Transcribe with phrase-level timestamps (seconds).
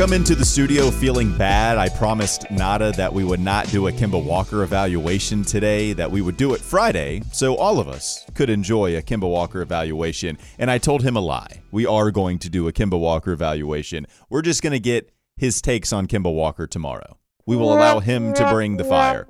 [0.00, 1.76] Come into the studio feeling bad.
[1.76, 6.22] I promised Nada that we would not do a Kemba Walker evaluation today, that we
[6.22, 10.38] would do it Friday, so all of us could enjoy a Kemba Walker evaluation.
[10.58, 11.60] And I told him a lie.
[11.70, 14.06] We are going to do a Kemba Walker evaluation.
[14.30, 17.18] We're just going to get his takes on Kemba Walker tomorrow.
[17.44, 19.26] We will allow him to bring the fire.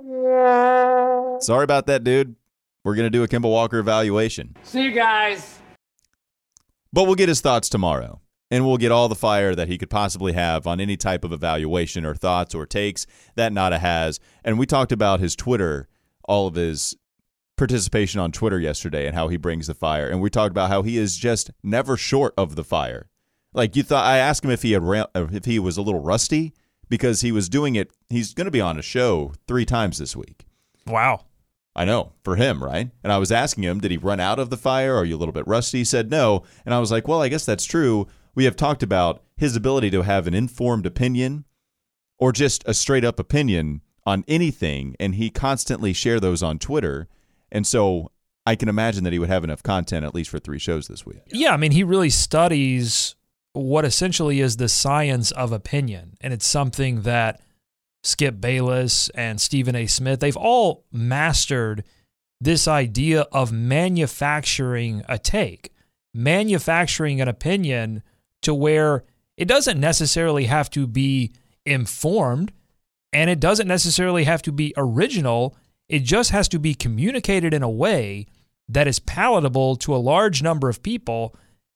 [1.41, 2.37] Sorry about that, dude.
[2.85, 4.57] We're going to do a Kemba Walker evaluation.
[4.63, 5.59] See you guys.
[6.93, 8.20] But we'll get his thoughts tomorrow
[8.51, 11.33] and we'll get all the fire that he could possibly have on any type of
[11.33, 14.19] evaluation or thoughts or takes that Nada has.
[14.45, 15.89] And we talked about his Twitter,
[16.25, 16.97] all of his
[17.57, 20.09] participation on Twitter yesterday and how he brings the fire.
[20.09, 23.09] And we talked about how he is just never short of the fire.
[23.53, 26.01] Like you thought, I asked him if he had uh, if he was a little
[26.01, 26.55] rusty
[26.89, 27.91] because he was doing it.
[28.09, 30.47] He's going to be on a show three times this week.
[30.87, 31.27] Wow.
[31.77, 32.91] I know for him, right?
[33.05, 34.97] And I was asking him, did he run out of the fire?
[34.97, 35.79] Are you a little bit rusty?
[35.79, 36.43] He said no.
[36.65, 39.91] And I was like, well, I guess that's true we have talked about his ability
[39.91, 41.45] to have an informed opinion
[42.19, 47.09] or just a straight up opinion on anything, and he constantly share those on Twitter.
[47.51, 48.11] And so
[48.47, 51.07] I can imagine that he would have enough content at least for three shows this
[51.07, 51.21] week.
[51.27, 53.15] Yeah, I mean, he really studies
[53.53, 57.41] what essentially is the science of opinion, and it's something that
[58.03, 59.87] Skip Bayless and Stephen A.
[59.87, 61.85] Smith they've all mastered
[62.41, 65.73] this idea of manufacturing a take,
[66.15, 68.03] manufacturing an opinion
[68.43, 69.05] to where
[69.37, 71.33] it doesn't necessarily have to be
[71.65, 72.53] informed
[73.13, 75.57] and it doesn't necessarily have to be original.
[75.89, 78.27] It just has to be communicated in a way
[78.69, 81.35] that is palatable to a large number of people.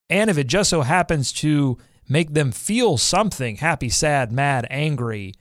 [0.09, 5.35] And if it just so happens to make them feel something happy, sad, mad, angry,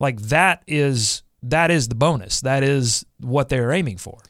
[0.00, 2.40] like that is that is the bonus.
[2.40, 4.22] That is what they're aiming for.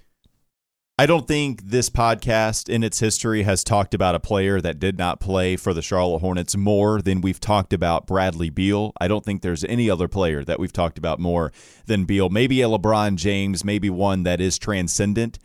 [1.01, 4.99] I don't think this podcast in its history has talked about a player that did
[4.99, 8.93] not play for the Charlotte Hornets more than we've talked about Bradley Beal.
[9.01, 11.53] I don't think there's any other player that we've talked about more
[11.87, 12.31] than Beal.
[12.31, 15.39] Maybe a LeBron James, maybe one that is transcendent,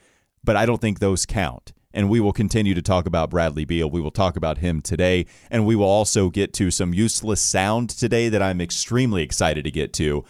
[0.43, 1.71] but I don't think those count.
[1.93, 3.87] And we will continue to talk about Bradley Beal.
[3.87, 5.27] We will talk about him today.
[5.51, 9.71] And we will also get to some useless sound today that I'm extremely excited to
[9.71, 10.25] get to,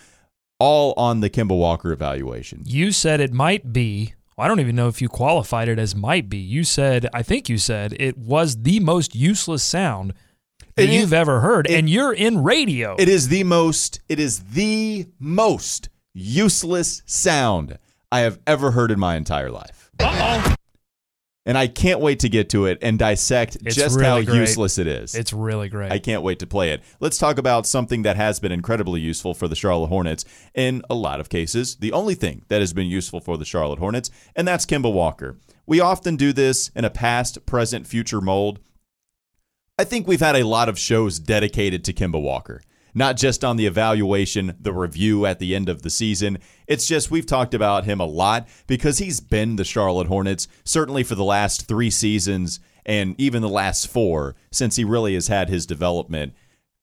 [0.60, 2.64] all on the Kemba Walker evaluation.
[2.66, 6.30] You said it might be I don't even know if you qualified it as might
[6.30, 6.38] be.
[6.38, 10.14] You said, I think you said it was the most useless sound
[10.76, 12.96] that you've ever heard, it, and you're in radio.
[12.98, 14.02] It is the most.
[14.10, 17.78] It is the most useless sound
[18.12, 19.92] I have ever heard in my entire life.
[20.00, 20.56] Uh-oh
[21.46, 24.40] and I can't wait to get to it and dissect it's just really how great.
[24.40, 25.14] useless it is.
[25.16, 25.92] It's really great.
[25.92, 26.82] I can't wait to play it.
[27.00, 30.96] Let's talk about something that has been incredibly useful for the Charlotte Hornets in a
[30.96, 31.76] lot of cases.
[31.76, 35.38] The only thing that has been useful for the Charlotte Hornets, and that's Kemba Walker.
[35.66, 38.60] We often do this in a past, present, future mold.
[39.78, 42.62] I think we've had a lot of shows dedicated to Kemba Walker
[42.94, 46.38] not just on the evaluation, the review at the end of the season.
[46.68, 51.04] It's just we've talked about him a lot because he's been the Charlotte Hornets, certainly
[51.04, 55.50] for the last three seasons and even the last four since he really has had
[55.50, 56.34] his development.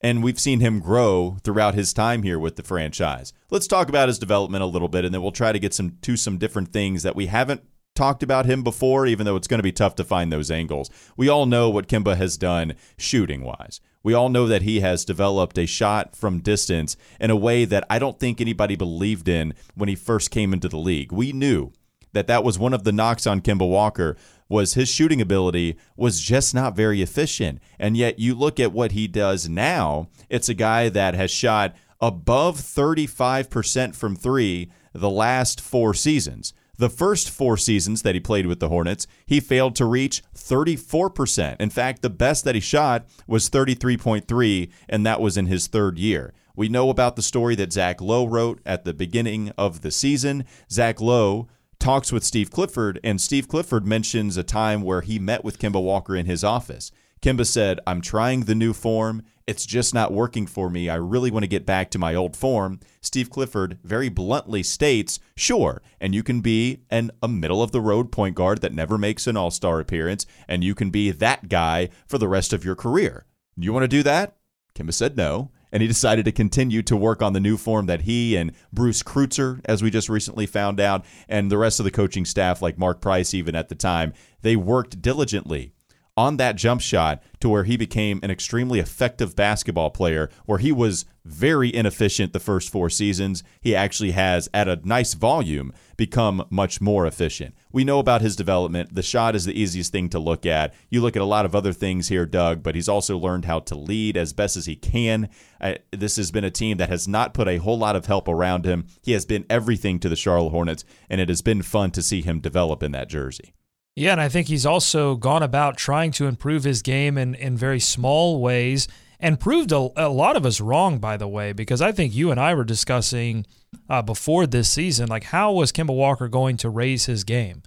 [0.03, 3.35] And we've seen him grow throughout his time here with the franchise.
[3.51, 5.99] Let's talk about his development a little bit, and then we'll try to get some
[6.01, 7.63] to some different things that we haven't
[8.01, 10.89] talked about him before, even though it's going to be tough to find those angles.
[11.19, 13.83] We all know what Kemba has done shooting wise.
[14.03, 17.85] We all know that he has developed a shot from distance in a way that
[17.91, 21.13] I don't think anybody believed in when he first came into the league.
[21.13, 21.73] We knew
[22.15, 24.17] that that was one of the knocks on Kemba Walker
[24.49, 27.61] was his shooting ability was just not very efficient.
[27.79, 31.77] And yet you look at what he does now, it's a guy that has shot
[32.01, 36.55] above 35% from 3 the last 4 seasons.
[36.81, 41.57] The first four seasons that he played with the Hornets, he failed to reach 34%.
[41.61, 45.99] In fact, the best that he shot was 33.3, and that was in his third
[45.99, 46.33] year.
[46.57, 50.47] We know about the story that Zach Lowe wrote at the beginning of the season.
[50.71, 51.49] Zach Lowe
[51.79, 55.83] talks with Steve Clifford, and Steve Clifford mentions a time where he met with Kemba
[55.83, 56.91] Walker in his office.
[57.23, 59.23] Kemba said, I'm trying the new form.
[59.47, 60.89] It's just not working for me.
[60.89, 62.81] I really want to get back to my old form.
[63.03, 67.81] Steve Clifford very bluntly states, sure, and you can be an, a middle of the
[67.81, 71.49] road point guard that never makes an all star appearance, and you can be that
[71.49, 73.27] guy for the rest of your career.
[73.57, 74.37] You want to do that?
[74.75, 75.51] Kemba said no.
[75.73, 79.05] And he decided to continue to work on the new form that he and Bruce
[79.05, 82.77] Kreutzer, as we just recently found out, and the rest of the coaching staff, like
[82.77, 84.13] Mark Price, even at the time,
[84.43, 85.73] they worked diligently
[86.21, 90.71] on that jump shot to where he became an extremely effective basketball player where he
[90.71, 93.43] was very inefficient the first four seasons.
[93.63, 97.55] He actually has, at a nice volume, become much more efficient.
[97.73, 98.95] We know about his development.
[98.95, 100.75] The shot is the easiest thing to look at.
[100.91, 103.61] You look at a lot of other things here, Doug, but he's also learned how
[103.61, 105.31] to lead as best as he can.
[105.59, 108.29] Uh, this has been a team that has not put a whole lot of help
[108.29, 108.87] around him.
[109.03, 112.21] He has been everything to the Charlotte Hornets, and it has been fun to see
[112.21, 113.55] him develop in that jersey.
[113.97, 117.57] Yeah, and I think he's also gone about trying to improve his game in, in
[117.57, 118.89] very small ways
[119.19, 122.31] and proved a, a lot of us wrong, by the way, because I think you
[122.31, 123.47] and I were discussing
[123.89, 127.63] uh, before this season, like how was Kemba Walker going to raise his game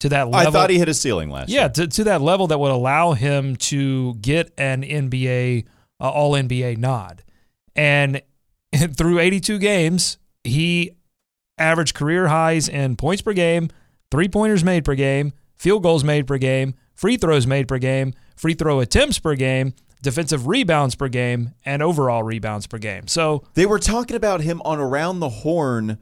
[0.00, 0.48] to that level?
[0.48, 1.68] I thought he hit a ceiling last yeah, year.
[1.70, 5.66] to, to that level that would allow him to get an NBA,
[6.00, 7.22] uh, All NBA nod.
[7.76, 8.22] And
[8.96, 10.92] through 82 games, he
[11.58, 13.68] averaged career highs in points per game,
[14.10, 18.14] three pointers made per game, field goals made per game, free throws made per game,
[18.36, 23.06] free throw attempts per game, defensive rebounds per game, and overall rebounds per game.
[23.08, 25.98] So They were talking about him on Around the Horn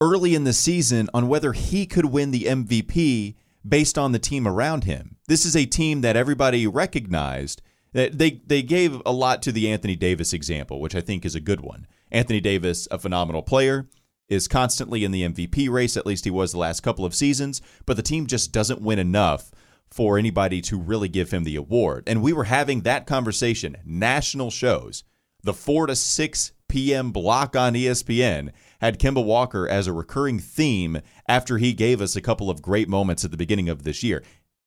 [0.00, 3.34] early in the season on whether he could win the MVP
[3.66, 5.16] based on the team around him.
[5.26, 7.62] This is a team that everybody recognized.
[7.92, 11.34] That They, they gave a lot to the Anthony Davis example, which I think is
[11.34, 11.86] a good one.
[12.12, 13.88] Anthony Davis, a phenomenal player,
[14.28, 17.62] is constantly in the MVP race, at least he was the last couple of seasons,
[17.84, 19.50] but the team just doesn't win enough
[19.90, 22.04] for anybody to really give him the award.
[22.06, 25.04] And we were having that conversation, national shows,
[25.42, 27.12] the 4 to 6 p.m.
[27.12, 28.50] block on ESPN
[28.80, 32.88] had Kemba Walker as a recurring theme after he gave us a couple of great
[32.88, 34.22] moments at the beginning of this year.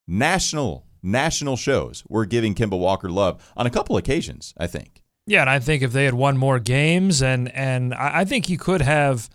[0.07, 5.03] National national shows were giving Kemba Walker love on a couple occasions, I think.
[5.25, 8.57] Yeah, and I think if they had won more games, and and I think he
[8.57, 9.29] could have,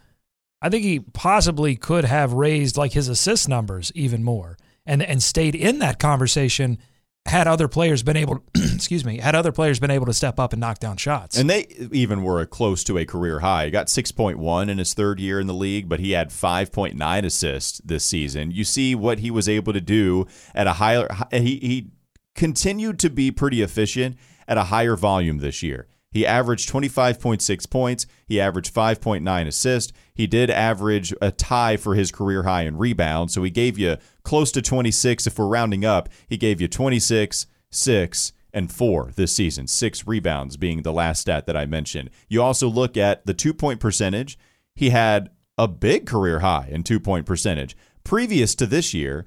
[0.64, 4.56] I think he possibly could have raised like his assist numbers even more,
[4.86, 6.78] and and stayed in that conversation
[7.26, 10.54] had other players been able, excuse me, had other players been able to step up
[10.54, 11.36] and knock down shots.
[11.36, 13.66] And they even were close to a career high.
[13.66, 17.82] He got 6.1 in his third year in the league, but he had 5.9 assists
[17.84, 18.50] this season.
[18.50, 21.90] You see what he was able to do at a higher he he
[22.34, 24.16] continued to be pretty efficient
[24.48, 25.88] at a higher volume this year.
[26.14, 28.06] He averaged 25.6 points.
[28.24, 29.92] He averaged 5.9 assists.
[30.14, 33.34] He did average a tie for his career high in rebounds.
[33.34, 35.26] So he gave you close to 26.
[35.26, 39.66] If we're rounding up, he gave you 26, 6, and 4 this season.
[39.66, 42.10] Six rebounds being the last stat that I mentioned.
[42.28, 44.38] You also look at the two point percentage.
[44.76, 47.76] He had a big career high in two point percentage.
[48.04, 49.26] Previous to this year,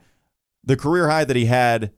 [0.63, 1.91] the career high that he had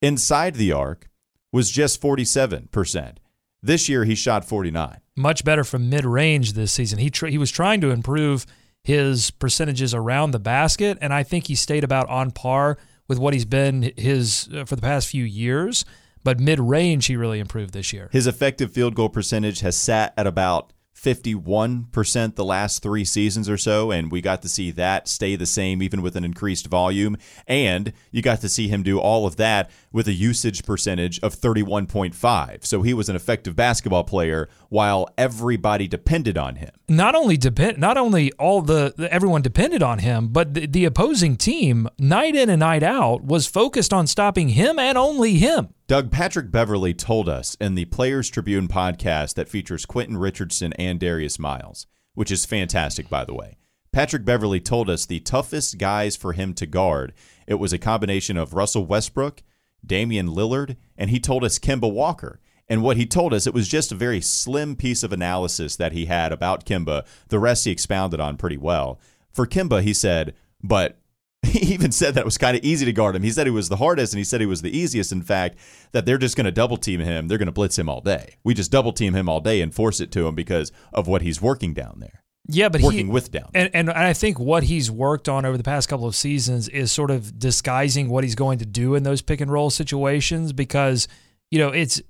[0.00, 1.10] inside the arc
[1.52, 3.16] was just 47%.
[3.62, 4.98] This year he shot 49.
[5.16, 6.98] Much better from mid range this season.
[6.98, 8.44] He tr- he was trying to improve
[8.82, 13.34] his percentages around the basket, and I think he stayed about on par with what
[13.34, 15.84] he's been his uh, for the past few years.
[16.24, 18.08] But mid range, he really improved this year.
[18.12, 20.72] His effective field goal percentage has sat at about
[21.02, 25.46] 51% the last three seasons or so, and we got to see that stay the
[25.46, 27.16] same even with an increased volume.
[27.48, 31.34] And you got to see him do all of that with a usage percentage of
[31.34, 32.64] 31.5.
[32.64, 36.70] So he was an effective basketball player while everybody depended on him.
[36.88, 40.86] not only depend not only all the, the- everyone depended on him, but the, the
[40.86, 45.68] opposing team night in and night out was focused on stopping him and only him.
[45.88, 50.98] Doug Patrick Beverley told us in the Players Tribune podcast that features Quentin Richardson and
[50.98, 53.58] Darius Miles, which is fantastic, by the way.
[53.92, 57.12] Patrick Beverley told us the toughest guys for him to guard.
[57.46, 59.42] It was a combination of Russell Westbrook,
[59.84, 62.40] Damian Lillard, and he told us Kemba Walker.
[62.72, 65.92] And what he told us, it was just a very slim piece of analysis that
[65.92, 67.04] he had about Kemba.
[67.28, 68.98] The rest he expounded on pretty well.
[69.30, 70.98] For Kemba, he said, but
[71.42, 73.22] he even said that it was kind of easy to guard him.
[73.24, 75.12] He said he was the hardest, and he said he was the easiest.
[75.12, 75.58] In fact,
[75.92, 77.28] that they're just going to double team him.
[77.28, 78.36] They're going to blitz him all day.
[78.44, 81.20] We just double team him all day and force it to him because of what
[81.22, 83.50] he's working down there, Yeah, but working he, with down.
[83.52, 83.68] there.
[83.74, 86.92] And, and I think what he's worked on over the past couple of seasons is
[86.92, 91.08] sort of disguising what he's going to do in those pick and roll situations because,
[91.50, 92.00] you know, it's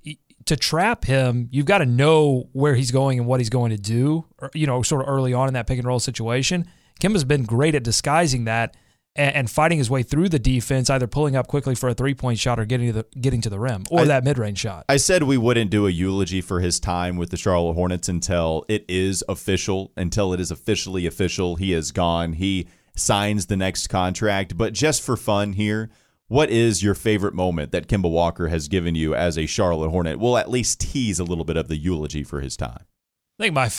[0.45, 3.77] to trap him, you've got to know where he's going and what he's going to
[3.77, 6.65] do, or, you know, sort of early on in that pick and roll situation.
[6.99, 8.75] Kim has been great at disguising that
[9.15, 12.13] and, and fighting his way through the defense, either pulling up quickly for a three
[12.13, 14.59] point shot or getting to the getting to the rim or I- that mid range
[14.59, 14.85] shot.
[14.89, 18.65] I said we wouldn't do a eulogy for his time with the Charlotte Hornets until
[18.67, 21.55] it is official, until it is officially official.
[21.55, 22.33] He is gone.
[22.33, 24.57] He signs the next contract.
[24.57, 25.89] But just for fun here,
[26.27, 30.19] what is your favorite moment that Kemba Walker has given you as a Charlotte Hornet?
[30.19, 32.85] We'll at least tease a little bit of the eulogy for his time.
[33.39, 33.69] I think my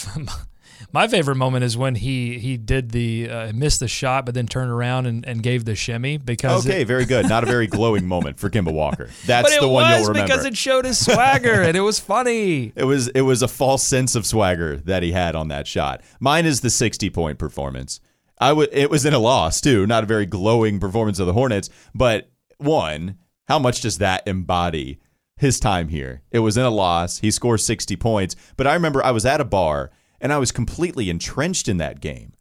[0.91, 4.47] My favorite moment is when he he did the uh, missed the shot, but then
[4.47, 7.27] turned around and, and gave the shimmy because Okay, it, very good.
[7.27, 9.09] Not a very glowing moment for Kemba Walker.
[9.25, 10.27] That's the one you'll remember.
[10.27, 12.73] because it showed his swagger and it was funny.
[12.75, 16.01] It was it was a false sense of swagger that he had on that shot.
[16.19, 17.99] Mine is the 60 point performance.
[18.37, 21.33] I would it was in a loss too, not a very glowing performance of the
[21.33, 24.99] Hornets, but one, how much does that embody
[25.37, 26.23] his time here?
[26.31, 27.19] It was in a loss.
[27.19, 30.51] He scores 60 points, but I remember I was at a bar and I was
[30.51, 32.33] completely entrenched in that game.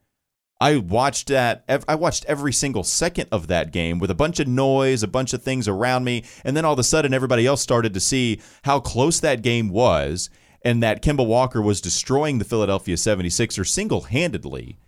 [0.61, 1.65] I watched that.
[1.89, 5.35] I watched every single second of that game with a bunch of noise, a bunch
[5.35, 8.41] of things around me, and then all of a sudden, everybody else started to see
[8.63, 10.31] how close that game was,
[10.63, 14.79] and that Kemba Walker was destroying the Philadelphia 76ers single-handedly.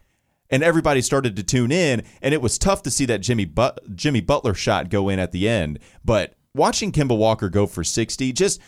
[0.51, 3.97] And everybody started to tune in, and it was tough to see that Jimmy but-
[3.97, 5.79] Jimmy Butler shot go in at the end.
[6.05, 8.61] But watching Kemba Walker go for 60, just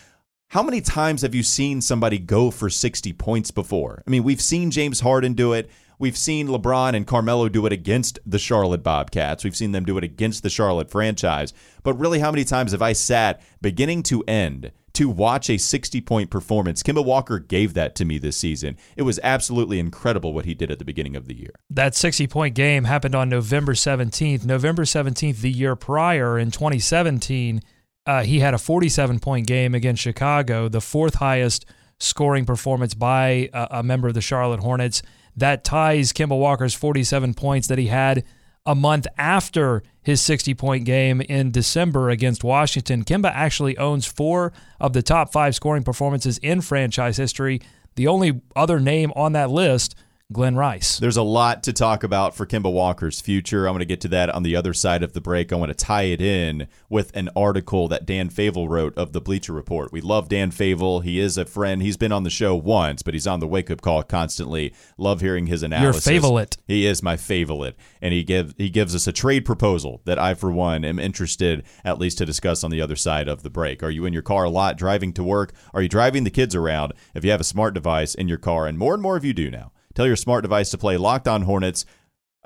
[0.49, 4.03] how many times have you seen somebody go for 60 points before?
[4.07, 5.71] I mean, we've seen James Harden do it.
[5.99, 9.45] We've seen LeBron and Carmelo do it against the Charlotte Bobcats.
[9.45, 11.53] We've seen them do it against the Charlotte franchise.
[11.83, 16.01] But really, how many times have I sat beginning to end to watch a 60
[16.01, 16.83] point performance?
[16.83, 18.77] Kemba Walker gave that to me this season.
[18.97, 21.53] It was absolutely incredible what he did at the beginning of the year.
[21.71, 24.45] That 60 point game happened on November 17th.
[24.45, 27.63] November 17th, the year prior in 2017,
[28.07, 31.65] uh, he had a 47 point game against Chicago, the fourth highest
[32.01, 35.01] scoring performance by a, a member of the Charlotte Hornets.
[35.37, 38.25] That ties Kemba Walker's 47 points that he had
[38.67, 43.05] a month after his 60 point game in December against Washington.
[43.05, 47.61] Kemba actually owns four of the top five scoring performances in franchise history.
[47.95, 49.95] The only other name on that list,
[50.31, 50.99] Glen Rice.
[50.99, 53.67] There's a lot to talk about for Kemba Walker's future.
[53.67, 55.51] I'm going to get to that on the other side of the break.
[55.51, 59.23] I want to tie it in with an article that Dan Favale wrote of the
[59.23, 59.91] Bleacher Report.
[59.91, 61.03] We love Dan Favale.
[61.03, 61.81] He is a friend.
[61.81, 64.75] He's been on the show once, but he's on the wake up call constantly.
[64.99, 66.07] Love hearing his analysis.
[66.07, 66.59] Your favorite.
[66.67, 70.35] He is my favorite, and he gives he gives us a trade proposal that I,
[70.35, 73.83] for one, am interested at least to discuss on the other side of the break.
[73.83, 75.55] Are you in your car a lot driving to work?
[75.73, 76.93] Are you driving the kids around?
[77.15, 79.33] If you have a smart device in your car, and more and more of you
[79.33, 81.85] do now, tell your smart device to play Locked On Hornets.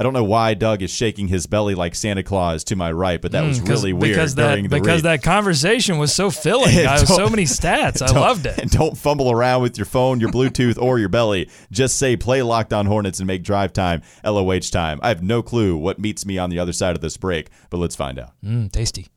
[0.01, 3.21] I don't know why Doug is shaking his belly like Santa Claus to my right,
[3.21, 5.05] but that was Mm, 'cause- really weird because that the because read.
[5.05, 6.87] that conversation was so filling.
[6.87, 8.01] I was so many stats.
[8.01, 8.59] I loved it.
[8.59, 11.51] And don't fumble around with your phone, your Bluetooth, or your belly.
[11.71, 14.99] Just say play Locked On Hornets and make drive time LOH time.
[15.03, 17.77] I have no clue what meets me on the other side of this break, but
[17.77, 18.31] let's find out.
[18.43, 19.09] Mm, tasty.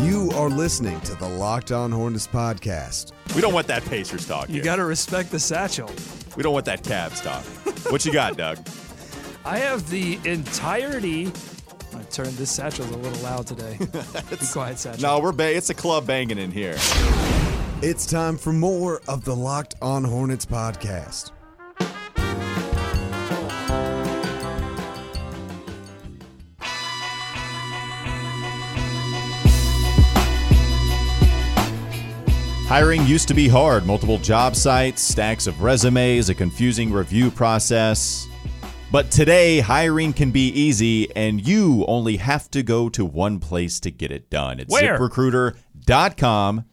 [0.00, 3.12] You are listening to the Locked On Hornets podcast.
[3.34, 4.48] We don't want that Pacers talk.
[4.48, 4.64] You here.
[4.64, 5.90] Got to respect the satchel.
[6.36, 7.44] we don't want that Cavs talk.
[7.90, 8.58] what you got, Doug?
[9.44, 11.32] I have the entirety.
[11.96, 13.76] I turned this satchel's a little loud today.
[13.80, 15.02] Be quiet, satchel.
[15.02, 16.76] No, we're ba- it's a club banging in here.
[17.82, 21.32] It's time for more of the Locked On Hornets podcast.
[32.68, 33.86] Hiring used to be hard.
[33.86, 38.28] Multiple job sites, stacks of resumes, a confusing review process.
[38.92, 43.80] But today, hiring can be easy, and you only have to go to one place
[43.80, 44.60] to get it done.
[44.60, 44.98] It's Where?
[44.98, 46.66] ziprecruiter.com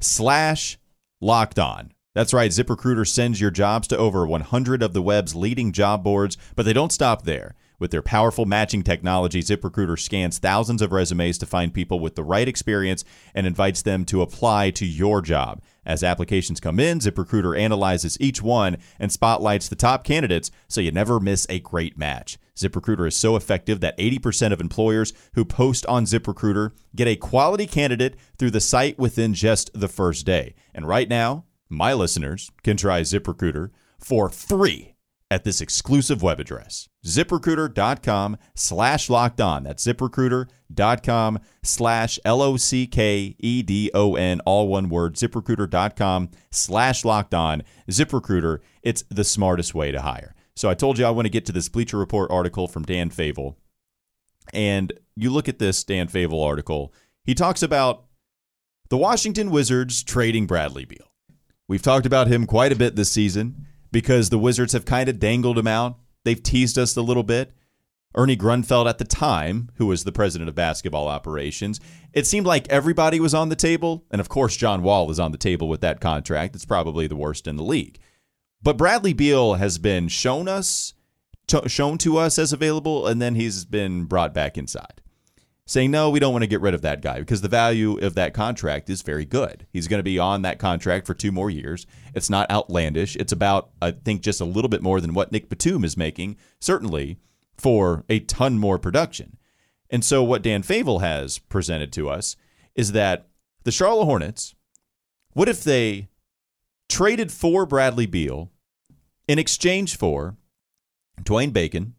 [0.00, 0.78] slash
[1.20, 1.92] locked on.
[2.14, 6.38] That's right, ZipRecruiter sends your jobs to over 100 of the web's leading job boards,
[6.56, 7.54] but they don't stop there.
[7.78, 12.22] With their powerful matching technology, ZipRecruiter scans thousands of resumes to find people with the
[12.22, 13.04] right experience
[13.34, 15.60] and invites them to apply to your job.
[15.84, 20.92] As applications come in, ZipRecruiter analyzes each one and spotlights the top candidates so you
[20.92, 22.38] never miss a great match.
[22.56, 27.66] ZipRecruiter is so effective that 80% of employers who post on ZipRecruiter get a quality
[27.66, 30.54] candidate through the site within just the first day.
[30.72, 34.93] And right now, my listeners can try ZipRecruiter for free
[35.30, 39.64] at this exclusive web address ziprecruiter.com slash locked on.
[39.64, 42.70] That's ziprecruiter.com slash l-o-c-k-e-d-o-n
[44.40, 47.62] all one word ziprecruiter.com slash locked on.
[47.90, 50.34] Ziprecruiter it's the smartest way to hire.
[50.56, 53.10] So i told you i want to get to this bleacher report article from Dan
[53.10, 53.56] Favale
[54.52, 56.92] and you look at this Dan Favale article.
[57.24, 58.04] He talks about
[58.88, 61.10] the washington wizards trading bradley beal.
[61.66, 65.20] We've talked about him quite a bit this season because the Wizards have kind of
[65.20, 66.00] dangled him out.
[66.24, 67.52] They've teased us a little bit.
[68.16, 71.78] Ernie Grunfeld at the time, who was the president of basketball operations,
[72.12, 74.04] it seemed like everybody was on the table.
[74.10, 76.56] And of course, John Wall is on the table with that contract.
[76.56, 78.00] It's probably the worst in the league.
[78.60, 80.94] But Bradley Beal has been shown us,
[81.68, 85.02] shown to us as available, and then he's been brought back inside.
[85.66, 88.14] Saying, no, we don't want to get rid of that guy because the value of
[88.16, 89.66] that contract is very good.
[89.72, 91.86] He's going to be on that contract for two more years.
[92.14, 93.16] It's not outlandish.
[93.16, 96.36] It's about, I think, just a little bit more than what Nick Batum is making,
[96.60, 97.18] certainly
[97.56, 99.38] for a ton more production.
[99.88, 102.36] And so, what Dan Favale has presented to us
[102.74, 103.28] is that
[103.62, 104.54] the Charlotte Hornets,
[105.32, 106.08] what if they
[106.88, 108.50] traded for Bradley Beal
[109.26, 110.36] in exchange for
[111.22, 111.94] Dwayne Bacon,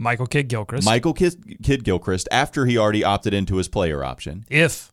[0.00, 0.84] Michael Kidd Gilchrist.
[0.86, 4.90] Michael Kidd, Kidd Gilchrist, after he already opted into his player option, if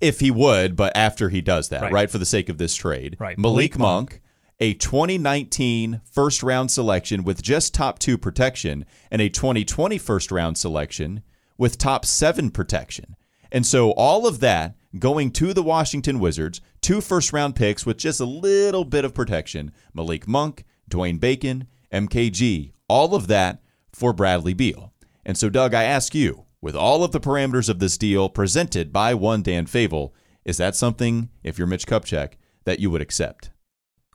[0.00, 1.92] if he would, but after he does that, Right.
[1.92, 3.38] right, for the sake of this trade, Right.
[3.38, 4.20] Malik, Malik Monk,
[4.60, 10.58] a 2019 first round selection with just top two protection, and a 2020 first round
[10.58, 11.22] selection
[11.56, 13.16] with top seven protection.
[13.52, 17.96] And so all of that going to the Washington Wizards, two first round picks with
[17.96, 23.62] just a little bit of protection Malik Monk, Dwayne Bacon, MKG, all of that
[23.96, 24.92] for Bradley Beal.
[25.24, 28.92] And so, Doug, I ask you, with all of the parameters of this deal presented
[28.92, 30.12] by one Dan Favale,
[30.44, 32.34] is that something, if you're Mitch Kupchak,
[32.64, 33.50] that you would accept?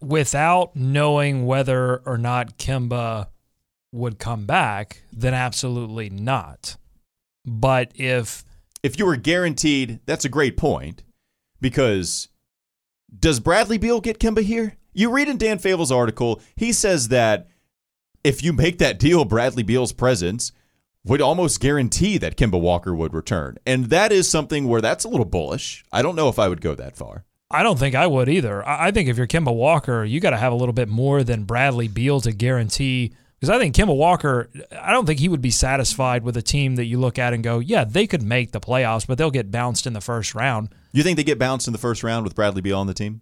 [0.02, 3.28] without knowing whether or not Kemba
[3.92, 6.76] would come back, then absolutely not.
[7.46, 8.44] But if
[8.84, 11.04] If you were guaranteed, that's a great point
[11.60, 12.30] because
[13.18, 14.78] does Bradley Beal get Kemba here?
[14.94, 17.48] You read in Dan Favale's article, he says that
[18.24, 20.52] if you make that deal, Bradley Beal's presence
[21.04, 23.58] would almost guarantee that Kemba Walker would return.
[23.66, 25.84] And that is something where that's a little bullish.
[25.92, 27.26] I don't know if I would go that far.
[27.50, 28.66] I don't think I would either.
[28.68, 31.44] I think if you're Kemba Walker, you got to have a little bit more than
[31.44, 33.14] Bradley Beal to guarantee.
[33.40, 34.50] Because I think Kemba Walker,
[34.80, 37.44] I don't think he would be satisfied with a team that you look at and
[37.44, 40.70] go, yeah, they could make the playoffs, but they'll get bounced in the first round.
[40.94, 43.22] You think they get bounced in the first round with Bradley Beal on the team?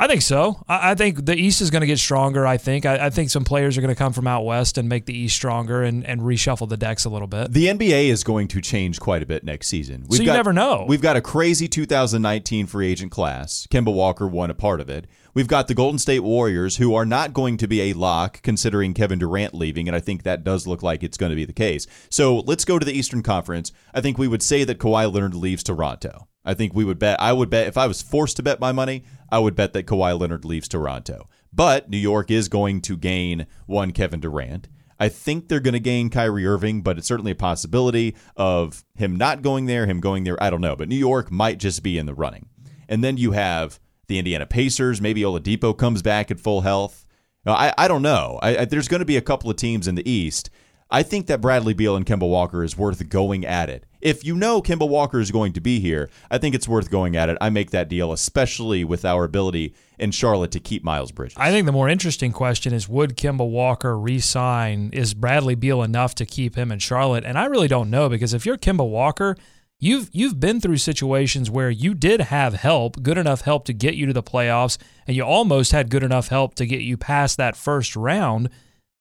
[0.00, 0.62] I think so.
[0.68, 2.46] I, I think the East is going to get stronger.
[2.46, 2.86] I think.
[2.86, 5.16] I, I think some players are going to come from out west and make the
[5.16, 7.52] East stronger and, and reshuffle the decks a little bit.
[7.52, 10.08] The NBA is going to change quite a bit next season.
[10.10, 10.84] So you never know.
[10.86, 13.66] We've got a crazy 2019 free agent class.
[13.70, 15.06] Kemba Walker won a part of it.
[15.34, 18.94] We've got the Golden State Warriors, who are not going to be a lock considering
[18.94, 21.52] Kevin Durant leaving, and I think that does look like it's going to be the
[21.52, 21.86] case.
[22.10, 23.72] So let's go to the Eastern Conference.
[23.94, 26.27] I think we would say that Kawhi Leonard leaves Toronto.
[26.44, 27.20] I think we would bet.
[27.20, 29.86] I would bet if I was forced to bet my money, I would bet that
[29.86, 31.28] Kawhi Leonard leaves Toronto.
[31.52, 34.68] But New York is going to gain one Kevin Durant.
[35.00, 39.16] I think they're going to gain Kyrie Irving, but it's certainly a possibility of him
[39.16, 40.42] not going there, him going there.
[40.42, 40.74] I don't know.
[40.74, 42.48] But New York might just be in the running.
[42.88, 45.00] And then you have the Indiana Pacers.
[45.00, 47.04] Maybe Oladipo comes back at full health.
[47.46, 48.38] I, I don't know.
[48.42, 50.50] I, I, there's going to be a couple of teams in the East.
[50.90, 53.84] I think that Bradley Beal and Kemba Walker is worth going at it.
[54.00, 57.16] If you know Kemba Walker is going to be here, I think it's worth going
[57.16, 57.38] at it.
[57.40, 61.36] I make that deal, especially with our ability in Charlotte to keep Miles Bridges.
[61.36, 64.90] I think the more interesting question is would Kemba Walker re-sign?
[64.92, 67.24] Is Bradley Beal enough to keep him in Charlotte?
[67.24, 69.36] And I really don't know because if you're Kemba Walker,
[69.80, 73.94] you've you've been through situations where you did have help, good enough help to get
[73.96, 77.36] you to the playoffs, and you almost had good enough help to get you past
[77.36, 78.48] that first round.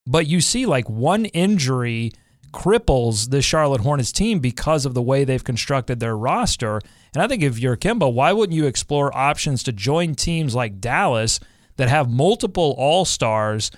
[0.07, 2.13] But you see like one injury
[2.58, 6.82] cripples the Charlotte Hornets team because of the way they've constructed their roster.
[7.13, 10.82] And I think if you're Kemba, why wouldn't you explore options to join teams like
[10.82, 11.39] Dallas
[11.76, 13.70] that have multiple all-stars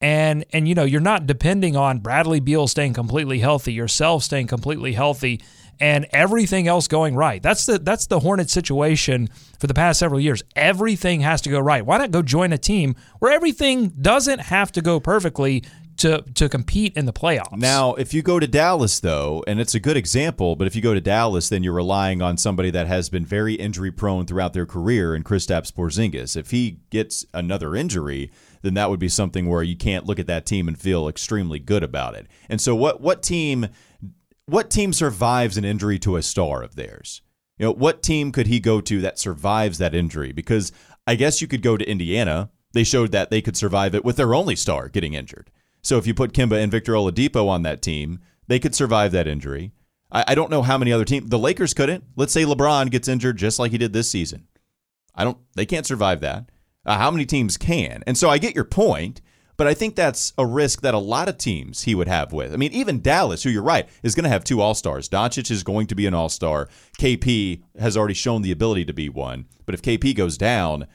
[0.00, 4.48] and and you know, you're not depending on Bradley Beal staying completely healthy, yourself staying
[4.48, 5.40] completely healthy
[5.80, 7.42] and everything else going right.
[7.42, 10.42] That's the that's the Hornets situation for the past several years.
[10.56, 11.86] Everything has to go right.
[11.86, 15.64] Why not go join a team where everything doesn't have to go perfectly
[16.04, 17.56] to to compete in the playoffs?
[17.56, 20.82] Now, if you go to Dallas, though, and it's a good example, but if you
[20.82, 24.52] go to Dallas, then you're relying on somebody that has been very injury prone throughout
[24.52, 26.36] their career and Kristaps Porzingis.
[26.36, 28.30] If he gets another injury,
[28.62, 31.58] then that would be something where you can't look at that team and feel extremely
[31.58, 32.26] good about it.
[32.48, 33.68] And so, what what team
[34.46, 37.22] what team survives an injury to a star of theirs?
[37.58, 40.32] You know, what team could he go to that survives that injury?
[40.32, 40.70] Because
[41.06, 42.50] I guess you could go to Indiana.
[42.72, 45.50] They showed that they could survive it with their only star getting injured.
[45.84, 48.18] So if you put Kemba and Victor Oladipo on that team,
[48.48, 49.72] they could survive that injury.
[50.10, 51.28] I, I don't know how many other teams.
[51.28, 52.04] The Lakers couldn't.
[52.16, 54.48] Let's say LeBron gets injured just like he did this season.
[55.14, 55.38] I don't.
[55.54, 56.50] They can't survive that.
[56.86, 58.02] Uh, how many teams can?
[58.06, 59.20] And so I get your point,
[59.56, 62.52] but I think that's a risk that a lot of teams he would have with.
[62.52, 65.08] I mean, even Dallas, who you're right, is going to have two All Stars.
[65.08, 66.68] Doncic is going to be an All Star.
[66.98, 69.46] KP has already shown the ability to be one.
[69.66, 70.86] But if KP goes down,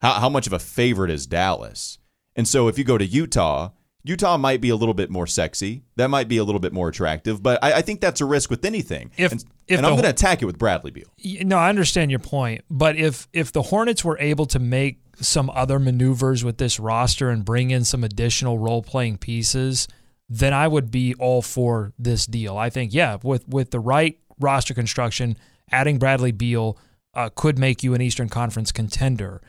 [0.00, 1.98] how, how much of a favorite is Dallas?
[2.34, 3.70] And so if you go to Utah,
[4.06, 5.82] Utah might be a little bit more sexy.
[5.96, 7.42] That might be a little bit more attractive.
[7.42, 9.10] But I, I think that's a risk with anything.
[9.16, 11.08] If- and if and I'm going to attack it with Bradley Beal.
[11.44, 15.50] No, I understand your point, but if if the Hornets were able to make some
[15.50, 19.88] other maneuvers with this roster and bring in some additional role playing pieces,
[20.28, 22.56] then I would be all for this deal.
[22.56, 25.36] I think yeah, with with the right roster construction,
[25.72, 26.78] adding Bradley Beal
[27.14, 29.40] uh, could make you an Eastern Conference contender.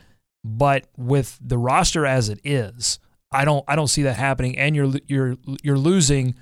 [0.42, 2.98] But with the roster as it is,
[3.30, 4.58] I don't I don't see that happening.
[4.58, 6.34] And you're you're you're losing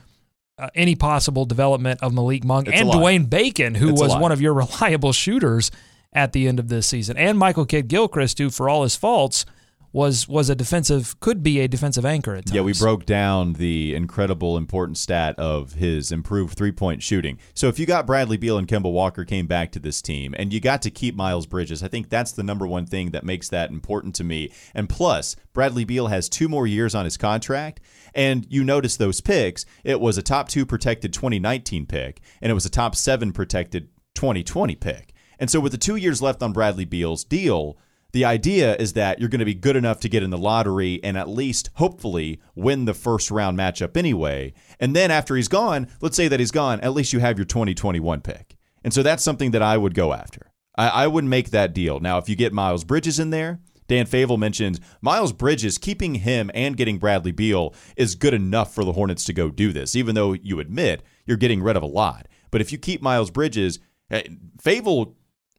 [0.58, 2.90] uh, any possible development of Malik Monk It's and.
[2.90, 5.70] Dwayne Bacon, who It's was one of your reliable shooters
[6.12, 9.44] at the end of this season, and Michael Kidd Gilchrist, who for all his faults
[9.92, 12.54] was was a defensive could be a defensive anchor at times.
[12.54, 17.38] Yeah, we broke down the incredible important stat of his improved three point shooting.
[17.54, 20.52] So if you got Bradley Beal and Kemba Walker came back to this team and
[20.52, 23.48] you got to keep Miles Bridges, I think that's the number one thing that makes
[23.48, 24.52] that important to me.
[24.74, 27.80] And plus, Bradley Beal has two more years on his contract.
[28.14, 32.54] And you notice those picks, it was a top two protected 2019 pick, and it
[32.54, 35.12] was a top seven protected 2020 pick.
[35.38, 37.76] And so with the two years left on Bradley Beal's deal,
[38.16, 40.98] the idea is that you're going to be good enough to get in the lottery
[41.04, 44.54] and at least hopefully win the first round matchup anyway.
[44.80, 47.44] And then after he's gone, let's say that he's gone, at least you have your
[47.44, 48.56] 2021 pick.
[48.82, 50.50] And so that's something that I would go after.
[50.78, 52.00] I, I would make that deal.
[52.00, 56.50] Now, if you get Miles Bridges in there, Dan Favale mentioned Miles Bridges, keeping him
[56.54, 60.14] and getting Bradley Beal is good enough for the Hornets to go do this, even
[60.14, 62.28] though you admit you're getting rid of a lot.
[62.50, 63.78] But if you keep Miles Bridges,
[64.10, 64.22] eh,
[64.58, 65.12] Favale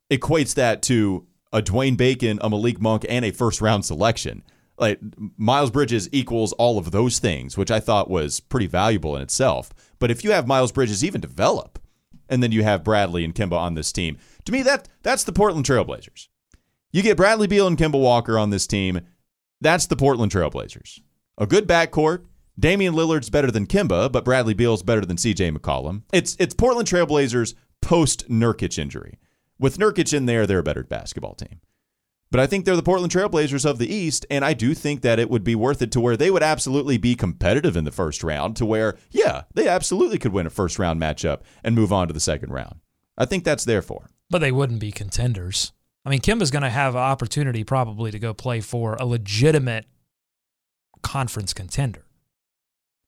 [0.10, 4.44] equates that to a Dwayne Bacon, a Malik Monk, and a first round selection.
[4.78, 5.00] Like
[5.38, 9.72] Miles Bridges equals all of those things, which I thought was pretty valuable in itself.
[9.98, 11.80] But if you have Miles Bridges even develop,
[12.30, 15.32] and then you have Bradley and Kemba on this team, to me that that's the
[15.32, 16.28] Portland Trailblazers.
[16.92, 19.02] You get Bradley Beal and Kemba Walker on this team,
[19.62, 21.00] that's the Portland Trailblazers.
[21.38, 22.26] A good backcourt.
[22.60, 26.02] Damian Lillard's better than Kemba, but Bradley Beal's better than CJ McCollum.
[26.12, 29.20] It's it's Portland Trailblazers post Nurkic injury.
[29.60, 31.62] With Nurkic in there, they're a better basketball team.
[32.30, 35.18] But I think they're the Portland Trailblazers of the East, and I do think that
[35.18, 38.22] it would be worth it to where they would absolutely be competitive in the first
[38.22, 42.08] round, to where, yeah, they absolutely could win a first round matchup and move on
[42.08, 42.82] to the second round.
[43.18, 44.10] I think that's there for.
[44.30, 45.72] but they wouldn't be contenders.
[46.06, 49.86] I mean, Kemba's going to have an opportunity probably to go play for a legitimate
[51.02, 52.06] conference contender.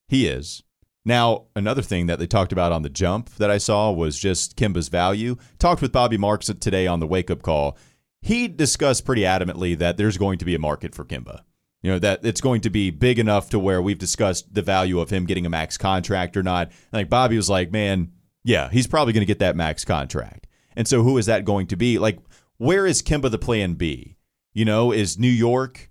[0.07, 0.63] He is.
[1.05, 4.57] Now, another thing that they talked about on the jump that I saw was just
[4.57, 5.37] Kemba's value.
[5.57, 7.77] Talked with Bobby Marks today on the wake up call.
[8.21, 11.41] He discussed pretty adamantly that there's going to be a market for Kemba.
[11.81, 14.99] You know, that it's going to be big enough to where we've discussed the value
[14.99, 16.71] of him getting a max contract or not.
[16.91, 18.11] Like Bobby was like, man,
[18.43, 20.47] yeah, he's probably going to get that max contract.
[20.75, 21.97] And so who is that going to be?
[21.97, 22.19] Like,
[22.57, 24.17] where is Kemba the plan B?
[24.53, 25.89] You know, is New York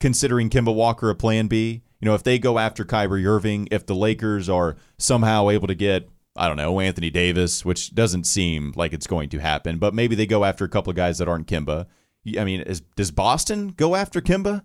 [0.00, 1.82] considering Kemba Walker a plan B?
[2.02, 5.74] You know, if they go after Kyrie Irving, if the Lakers are somehow able to
[5.76, 9.94] get, I don't know, Anthony Davis, which doesn't seem like it's going to happen, but
[9.94, 11.86] maybe they go after a couple of guys that aren't Kemba.
[12.36, 14.64] I mean, is, does Boston go after Kemba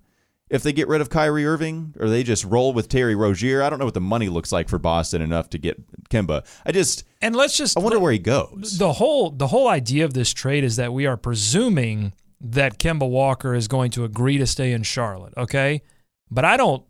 [0.49, 3.61] if they get rid of Kyrie Irving, or they just roll with Terry Rozier?
[3.61, 6.43] I don't know what the money looks like for Boston enough to get Kemba.
[6.65, 8.79] I just, And let's just I wonder where he goes.
[8.79, 13.07] the whole the whole idea of this trade is that we are presuming that Kemba
[13.07, 15.83] Walker is going to agree to stay in Charlotte, okay?
[16.31, 16.83] But I don't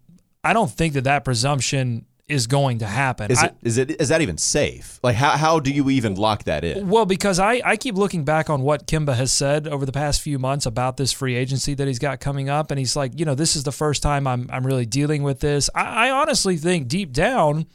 [0.43, 3.32] I don't think that that presumption is going to happen.
[3.32, 5.00] Is I- it is it is that even safe?
[5.02, 6.89] Like how how do you even lock that in?
[6.89, 10.21] Well, because I, I keep looking back on what Kemba has said over the past
[10.21, 13.26] few months about this free agency that he's got coming up, and he's like, you
[13.26, 15.69] know, this is the first time I'm I'm really dealing with this.
[15.73, 17.65] I, I honestly think deep down,